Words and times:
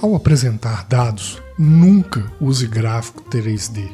Ao 0.00 0.14
apresentar 0.14 0.86
dados, 0.86 1.42
nunca 1.58 2.30
use 2.40 2.68
gráfico 2.68 3.28
3D. 3.28 3.88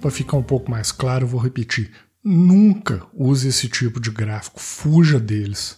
Para 0.00 0.10
ficar 0.10 0.36
um 0.36 0.42
pouco 0.42 0.68
mais 0.68 0.90
claro, 0.90 1.26
eu 1.26 1.28
vou 1.28 1.40
repetir: 1.40 1.92
nunca 2.24 3.06
use 3.14 3.46
esse 3.46 3.68
tipo 3.68 4.00
de 4.00 4.10
gráfico, 4.10 4.58
fuja 4.58 5.20
deles. 5.20 5.76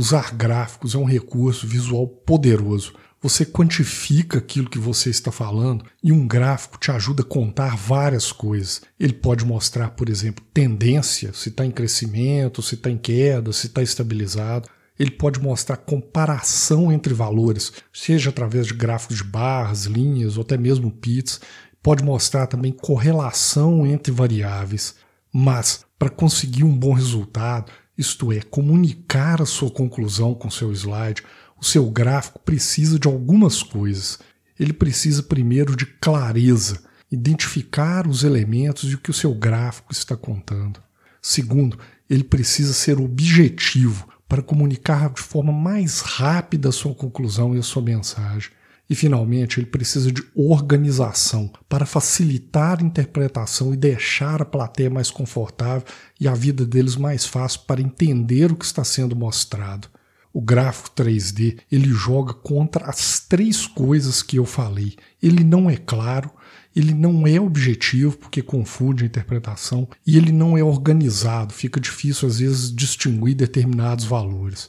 Usar 0.00 0.34
gráficos 0.34 0.94
é 0.94 0.98
um 0.98 1.04
recurso 1.04 1.66
visual 1.66 2.08
poderoso. 2.08 2.94
Você 3.20 3.44
quantifica 3.44 4.38
aquilo 4.38 4.70
que 4.70 4.78
você 4.78 5.10
está 5.10 5.30
falando 5.30 5.84
e 6.02 6.10
um 6.10 6.26
gráfico 6.26 6.78
te 6.78 6.90
ajuda 6.90 7.20
a 7.20 7.26
contar 7.26 7.76
várias 7.76 8.32
coisas. 8.32 8.80
Ele 8.98 9.12
pode 9.12 9.44
mostrar, 9.44 9.90
por 9.90 10.08
exemplo, 10.08 10.42
tendência, 10.54 11.34
se 11.34 11.50
está 11.50 11.66
em 11.66 11.70
crescimento, 11.70 12.62
se 12.62 12.76
está 12.76 12.88
em 12.90 12.96
queda, 12.96 13.52
se 13.52 13.66
está 13.66 13.82
estabilizado. 13.82 14.70
Ele 14.98 15.10
pode 15.10 15.38
mostrar 15.38 15.76
comparação 15.76 16.90
entre 16.90 17.12
valores, 17.12 17.70
seja 17.92 18.30
através 18.30 18.68
de 18.68 18.72
gráficos 18.72 19.18
de 19.18 19.24
barras, 19.24 19.84
linhas 19.84 20.38
ou 20.38 20.42
até 20.42 20.56
mesmo 20.56 20.90
pits. 20.90 21.42
Pode 21.82 22.02
mostrar 22.02 22.46
também 22.46 22.72
correlação 22.72 23.86
entre 23.86 24.10
variáveis. 24.10 24.94
Mas, 25.30 25.84
para 25.98 26.08
conseguir 26.08 26.64
um 26.64 26.74
bom 26.74 26.94
resultado, 26.94 27.70
isto 28.00 28.32
é, 28.32 28.40
comunicar 28.40 29.42
a 29.42 29.46
sua 29.46 29.70
conclusão 29.70 30.34
com 30.34 30.50
seu 30.50 30.72
slide, 30.72 31.22
o 31.60 31.64
seu 31.64 31.90
gráfico 31.90 32.38
precisa 32.38 32.98
de 32.98 33.06
algumas 33.06 33.62
coisas. 33.62 34.18
Ele 34.58 34.72
precisa 34.72 35.22
primeiro 35.22 35.76
de 35.76 35.84
clareza, 35.84 36.82
identificar 37.12 38.06
os 38.06 38.24
elementos 38.24 38.90
e 38.90 38.94
o 38.94 38.98
que 38.98 39.10
o 39.10 39.14
seu 39.14 39.34
gráfico 39.34 39.92
está 39.92 40.16
contando. 40.16 40.80
Segundo, 41.20 41.78
ele 42.08 42.24
precisa 42.24 42.72
ser 42.72 42.98
objetivo 42.98 44.08
para 44.26 44.42
comunicar 44.42 45.10
de 45.10 45.20
forma 45.20 45.52
mais 45.52 46.00
rápida 46.00 46.70
a 46.70 46.72
sua 46.72 46.94
conclusão 46.94 47.54
e 47.54 47.58
a 47.58 47.62
sua 47.62 47.82
mensagem. 47.82 48.50
E, 48.90 48.94
finalmente, 48.96 49.60
ele 49.60 49.66
precisa 49.66 50.10
de 50.10 50.20
organização 50.34 51.48
para 51.68 51.86
facilitar 51.86 52.80
a 52.80 52.84
interpretação 52.84 53.72
e 53.72 53.76
deixar 53.76 54.42
a 54.42 54.44
plateia 54.44 54.90
mais 54.90 55.12
confortável 55.12 55.86
e 56.18 56.26
a 56.26 56.34
vida 56.34 56.66
deles 56.66 56.96
mais 56.96 57.24
fácil 57.24 57.60
para 57.68 57.80
entender 57.80 58.50
o 58.50 58.56
que 58.56 58.64
está 58.64 58.82
sendo 58.82 59.14
mostrado. 59.14 59.86
O 60.32 60.40
gráfico 60.40 60.90
3D 60.90 61.58
ele 61.70 61.88
joga 61.88 62.34
contra 62.34 62.86
as 62.86 63.20
três 63.20 63.64
coisas 63.64 64.22
que 64.24 64.36
eu 64.40 64.44
falei. 64.44 64.96
Ele 65.22 65.44
não 65.44 65.70
é 65.70 65.76
claro, 65.76 66.28
ele 66.74 66.92
não 66.92 67.24
é 67.28 67.40
objetivo 67.40 68.18
porque 68.18 68.42
confunde 68.42 69.04
a 69.04 69.06
interpretação 69.06 69.88
e 70.04 70.16
ele 70.16 70.32
não 70.32 70.58
é 70.58 70.64
organizado, 70.64 71.54
fica 71.54 71.78
difícil 71.78 72.26
às 72.26 72.40
vezes 72.40 72.74
distinguir 72.74 73.36
determinados 73.36 74.04
valores. 74.04 74.68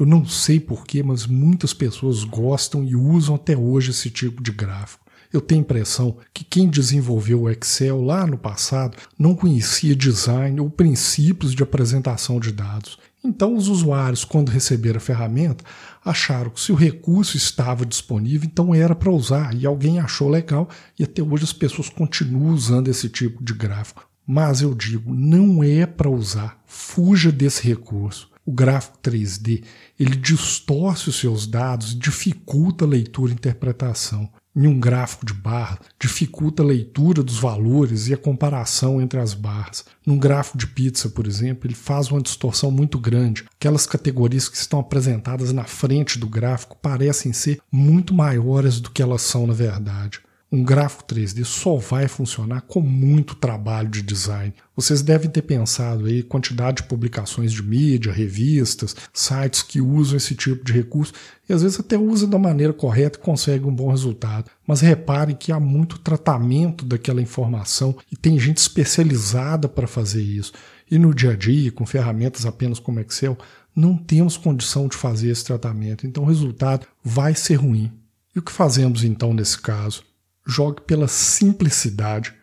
Eu 0.00 0.06
não 0.06 0.24
sei 0.24 0.58
porquê, 0.58 1.02
mas 1.02 1.26
muitas 1.26 1.74
pessoas 1.74 2.24
gostam 2.24 2.82
e 2.82 2.96
usam 2.96 3.34
até 3.34 3.54
hoje 3.54 3.90
esse 3.90 4.08
tipo 4.08 4.42
de 4.42 4.50
gráfico. 4.50 5.04
Eu 5.30 5.42
tenho 5.42 5.60
a 5.60 5.64
impressão 5.64 6.16
que 6.32 6.42
quem 6.42 6.70
desenvolveu 6.70 7.42
o 7.42 7.50
Excel 7.50 8.00
lá 8.00 8.26
no 8.26 8.38
passado 8.38 8.96
não 9.18 9.34
conhecia 9.34 9.94
design 9.94 10.58
ou 10.58 10.70
princípios 10.70 11.54
de 11.54 11.62
apresentação 11.62 12.40
de 12.40 12.50
dados. 12.50 12.98
Então, 13.22 13.54
os 13.54 13.68
usuários, 13.68 14.24
quando 14.24 14.48
receberam 14.48 14.96
a 14.96 15.00
ferramenta, 15.00 15.62
acharam 16.02 16.48
que 16.48 16.62
se 16.62 16.72
o 16.72 16.76
recurso 16.76 17.36
estava 17.36 17.84
disponível, 17.84 18.48
então 18.50 18.74
era 18.74 18.94
para 18.94 19.12
usar, 19.12 19.54
e 19.54 19.66
alguém 19.66 20.00
achou 20.00 20.30
legal, 20.30 20.66
e 20.98 21.04
até 21.04 21.22
hoje 21.22 21.44
as 21.44 21.52
pessoas 21.52 21.90
continuam 21.90 22.54
usando 22.54 22.88
esse 22.88 23.10
tipo 23.10 23.44
de 23.44 23.52
gráfico. 23.52 24.08
Mas 24.26 24.62
eu 24.62 24.74
digo, 24.74 25.12
não 25.12 25.62
é 25.62 25.84
para 25.84 26.08
usar, 26.08 26.58
fuja 26.64 27.30
desse 27.30 27.68
recurso 27.68 28.30
o 28.50 28.52
gráfico 28.52 28.98
3D, 29.00 29.62
ele 29.98 30.16
distorce 30.16 31.08
os 31.08 31.20
seus 31.20 31.46
dados, 31.46 31.96
dificulta 31.96 32.84
a 32.84 32.88
leitura 32.88 33.30
e 33.30 33.34
interpretação. 33.34 34.28
Em 34.56 34.66
um 34.66 34.80
gráfico 34.80 35.24
de 35.24 35.32
barra, 35.32 35.78
dificulta 36.00 36.60
a 36.60 36.66
leitura 36.66 37.22
dos 37.22 37.38
valores 37.38 38.08
e 38.08 38.14
a 38.14 38.16
comparação 38.16 39.00
entre 39.00 39.20
as 39.20 39.32
barras. 39.32 39.84
Num 40.04 40.18
gráfico 40.18 40.58
de 40.58 40.66
pizza, 40.66 41.08
por 41.08 41.28
exemplo, 41.28 41.68
ele 41.68 41.76
faz 41.76 42.10
uma 42.10 42.20
distorção 42.20 42.72
muito 42.72 42.98
grande. 42.98 43.44
Aquelas 43.54 43.86
categorias 43.86 44.48
que 44.48 44.56
estão 44.56 44.80
apresentadas 44.80 45.52
na 45.52 45.62
frente 45.62 46.18
do 46.18 46.26
gráfico 46.26 46.76
parecem 46.82 47.32
ser 47.32 47.60
muito 47.70 48.12
maiores 48.12 48.80
do 48.80 48.90
que 48.90 49.00
elas 49.00 49.22
são 49.22 49.46
na 49.46 49.54
verdade. 49.54 50.20
Um 50.52 50.64
gráfico 50.64 51.04
3D 51.04 51.44
só 51.44 51.76
vai 51.76 52.08
funcionar 52.08 52.62
com 52.62 52.80
muito 52.80 53.36
trabalho 53.36 53.88
de 53.88 54.02
design. 54.02 54.52
Vocês 54.74 55.00
devem 55.00 55.30
ter 55.30 55.42
pensado 55.42 56.06
aí 56.06 56.24
quantidade 56.24 56.78
de 56.78 56.88
publicações 56.88 57.52
de 57.52 57.62
mídia, 57.62 58.12
revistas, 58.12 58.96
sites 59.12 59.62
que 59.62 59.80
usam 59.80 60.16
esse 60.16 60.34
tipo 60.34 60.64
de 60.64 60.72
recurso 60.72 61.12
e 61.48 61.52
às 61.52 61.62
vezes 61.62 61.78
até 61.78 61.96
usam 61.96 62.28
da 62.28 62.36
maneira 62.36 62.72
correta 62.72 63.16
e 63.16 63.22
conseguem 63.22 63.68
um 63.68 63.74
bom 63.74 63.90
resultado. 63.90 64.50
Mas 64.66 64.80
reparem 64.80 65.36
que 65.36 65.52
há 65.52 65.60
muito 65.60 66.00
tratamento 66.00 66.84
daquela 66.84 67.22
informação 67.22 67.96
e 68.10 68.16
tem 68.16 68.36
gente 68.36 68.58
especializada 68.58 69.68
para 69.68 69.86
fazer 69.86 70.22
isso. 70.22 70.52
E 70.90 70.98
no 70.98 71.14
dia 71.14 71.30
a 71.30 71.36
dia, 71.36 71.70
com 71.70 71.86
ferramentas 71.86 72.44
apenas 72.44 72.80
como 72.80 72.98
Excel, 72.98 73.38
não 73.74 73.96
temos 73.96 74.36
condição 74.36 74.88
de 74.88 74.96
fazer 74.96 75.30
esse 75.30 75.44
tratamento, 75.44 76.08
então 76.08 76.24
o 76.24 76.26
resultado 76.26 76.88
vai 77.04 77.36
ser 77.36 77.54
ruim. 77.54 77.92
E 78.34 78.40
o 78.40 78.42
que 78.42 78.50
fazemos 78.50 79.04
então 79.04 79.32
nesse 79.32 79.56
caso? 79.56 80.09
Jogue 80.50 80.82
pela 80.82 81.08
simplicidade. 81.08 82.34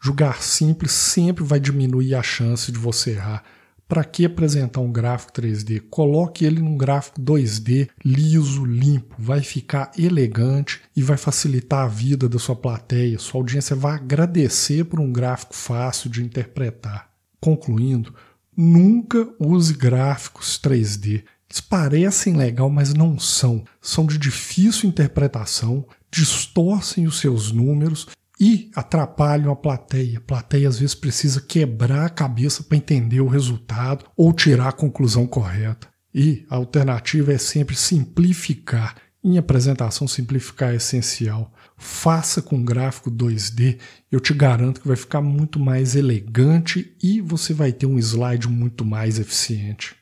Julgar 0.00 0.42
simples 0.42 0.92
sempre 0.92 1.42
vai 1.42 1.58
diminuir 1.58 2.14
a 2.14 2.22
chance 2.22 2.70
de 2.70 2.78
você 2.78 3.10
errar. 3.10 3.42
Para 3.88 4.02
que 4.02 4.24
apresentar 4.24 4.80
um 4.80 4.90
gráfico 4.90 5.32
3D? 5.32 5.80
Coloque 5.88 6.44
ele 6.44 6.60
num 6.60 6.76
gráfico 6.76 7.20
2D 7.20 7.88
liso, 8.04 8.64
limpo, 8.64 9.14
vai 9.16 9.42
ficar 9.42 9.92
elegante 9.96 10.80
e 10.94 11.02
vai 11.02 11.16
facilitar 11.16 11.84
a 11.84 11.88
vida 11.88 12.28
da 12.28 12.38
sua 12.38 12.56
plateia. 12.56 13.18
Sua 13.18 13.40
audiência 13.40 13.76
vai 13.76 13.94
agradecer 13.94 14.84
por 14.84 14.98
um 14.98 15.12
gráfico 15.12 15.54
fácil 15.54 16.10
de 16.10 16.22
interpretar. 16.22 17.08
Concluindo, 17.40 18.12
nunca 18.56 19.28
use 19.38 19.72
gráficos 19.72 20.58
3D. 20.60 21.22
Eles 21.48 21.60
parecem 21.60 22.36
legal, 22.36 22.68
mas 22.68 22.92
não 22.92 23.18
são. 23.20 23.64
São 23.80 24.04
de 24.04 24.18
difícil 24.18 24.88
interpretação, 24.88 25.86
distorcem 26.10 27.06
os 27.06 27.18
seus 27.18 27.52
números 27.52 28.06
e 28.38 28.70
atrapalham 28.74 29.50
a 29.50 29.56
plateia. 29.56 30.18
A 30.18 30.20
plateia 30.20 30.68
às 30.68 30.78
vezes 30.78 30.94
precisa 30.94 31.40
quebrar 31.40 32.06
a 32.06 32.10
cabeça 32.10 32.62
para 32.62 32.76
entender 32.76 33.20
o 33.20 33.28
resultado 33.28 34.04
ou 34.16 34.32
tirar 34.32 34.68
a 34.68 34.72
conclusão 34.72 35.26
correta. 35.26 35.88
E 36.14 36.46
a 36.48 36.56
alternativa 36.56 37.32
é 37.32 37.38
sempre 37.38 37.76
simplificar. 37.76 38.96
Em 39.22 39.38
apresentação, 39.38 40.06
simplificar 40.06 40.72
é 40.72 40.76
essencial. 40.76 41.52
Faça 41.76 42.40
com 42.40 42.64
gráfico 42.64 43.10
2D, 43.10 43.78
eu 44.10 44.20
te 44.20 44.32
garanto 44.32 44.80
que 44.80 44.88
vai 44.88 44.96
ficar 44.96 45.20
muito 45.20 45.58
mais 45.58 45.94
elegante 45.94 46.96
e 47.02 47.20
você 47.20 47.52
vai 47.52 47.72
ter 47.72 47.86
um 47.86 47.98
slide 47.98 48.48
muito 48.48 48.84
mais 48.84 49.18
eficiente. 49.18 49.94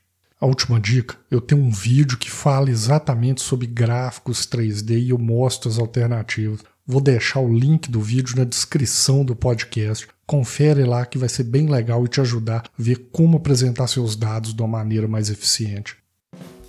A 0.45 0.47
última 0.47 0.79
dica, 0.79 1.17
eu 1.31 1.41
tenho 1.41 1.63
um 1.63 1.71
vídeo 1.71 2.19
que 2.19 2.31
fala 2.31 2.69
exatamente 2.69 3.41
sobre 3.41 3.67
gráficos 3.67 4.47
3D 4.47 5.03
e 5.03 5.09
eu 5.09 5.17
mostro 5.17 5.71
as 5.71 5.79
alternativas. 5.79 6.61
Vou 6.87 7.01
deixar 7.01 7.41
o 7.41 7.51
link 7.51 7.91
do 7.91 7.99
vídeo 7.99 8.37
na 8.37 8.45
descrição 8.45 9.25
do 9.25 9.35
podcast. 9.35 10.07
Confere 10.27 10.85
lá 10.85 11.07
que 11.07 11.17
vai 11.17 11.31
ser 11.31 11.45
bem 11.45 11.71
legal 11.71 12.05
e 12.05 12.09
te 12.09 12.21
ajudar 12.21 12.59
a 12.59 12.71
ver 12.77 13.09
como 13.11 13.39
apresentar 13.39 13.87
seus 13.87 14.15
dados 14.17 14.53
de 14.53 14.61
uma 14.61 14.69
maneira 14.69 15.09
mais 15.09 15.31
eficiente. 15.31 15.97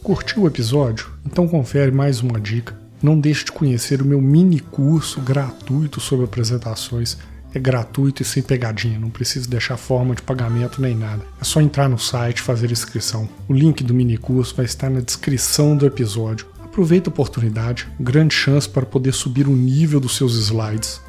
Curtiu 0.02 0.44
o 0.44 0.47
episódio? 0.47 1.11
Então 1.26 1.46
confere 1.46 1.91
mais 1.91 2.22
uma 2.22 2.40
dica. 2.40 2.79
Não 3.03 3.20
deixe 3.20 3.44
de 3.44 3.52
conhecer 3.52 4.02
o 4.02 4.05
meu 4.05 4.22
mini 4.22 4.61
curso 4.61 5.20
gratuito 5.20 5.99
sobre 5.99 6.23
apresentações 6.23 7.17
é 7.55 7.59
gratuito 7.59 8.22
e 8.22 8.25
sem 8.25 8.43
pegadinha, 8.43 8.99
não 8.99 9.09
precisa 9.09 9.49
deixar 9.49 9.78
forma 9.78 10.13
de 10.13 10.22
pagamento 10.22 10.81
nem 10.81 10.93
nada. 10.93 11.23
É 11.40 11.43
só 11.43 11.61
entrar 11.61 11.87
no 11.87 11.97
site 11.97 12.40
e 12.40 12.41
fazer 12.41 12.72
inscrição. 12.72 13.29
O 13.47 13.53
link 13.53 13.84
do 13.84 13.93
mini 13.93 14.17
curso 14.17 14.53
vai 14.55 14.66
estar 14.66 14.90
na 14.90 14.99
descrição 14.99 15.75
do 15.75 15.85
episódio. 15.85 16.46
Aproveita 16.61 17.09
a 17.09 17.13
oportunidade, 17.13 17.87
grande 17.97 18.35
chance 18.35 18.67
para 18.67 18.85
poder 18.85 19.13
subir 19.13 19.47
o 19.47 19.55
nível 19.55 20.02
dos 20.02 20.17
seus 20.17 20.35
slides. 20.35 20.99